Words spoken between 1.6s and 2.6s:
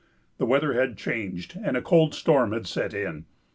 and a cold storm